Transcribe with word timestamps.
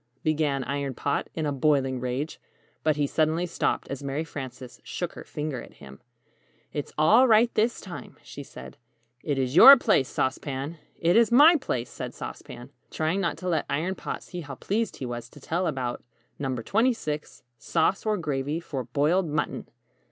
began 0.23 0.63
Iron 0.63 0.95
Pot, 0.95 1.29
in 1.35 1.45
a 1.45 1.51
boiling 1.51 1.99
rage; 1.99 2.41
but 2.81 2.95
he 2.95 3.05
suddenly 3.05 3.45
stopped, 3.45 3.87
as 3.89 4.01
Mary 4.01 4.23
Frances 4.23 4.81
shook 4.83 5.13
her 5.13 5.23
finger 5.23 5.61
at 5.61 5.73
him. 5.75 5.99
[Illustration: 6.73 6.73
"Saucy!"] 6.73 6.79
"It's 6.79 6.93
all 6.97 7.27
right 7.27 7.53
this 7.53 7.79
time," 7.81 8.17
she 8.23 8.41
said. 8.41 8.77
"It 9.23 9.37
is 9.37 9.55
your 9.55 9.77
place, 9.77 10.07
Sauce 10.09 10.39
Pan" 10.39 10.79
"It 10.99 11.15
is 11.15 11.31
my 11.31 11.55
place," 11.55 11.91
said 11.91 12.15
Sauce 12.15 12.41
Pan, 12.41 12.71
trying 12.89 13.21
not 13.21 13.37
to 13.37 13.47
let 13.47 13.67
Iron 13.69 13.93
Pot 13.93 14.23
see 14.23 14.41
how 14.41 14.55
pleased 14.55 14.95
he 14.97 15.05
was 15.05 15.29
to 15.29 15.39
tell 15.39 15.67
about 15.67 16.03
NO. 16.39 16.55
26. 16.55 17.43
SAUCE 17.59 18.03
OR 18.07 18.17
GRAVY 18.17 18.59
FOR 18.59 18.85
BOILED 18.85 19.27
MUTTON. 19.27 19.69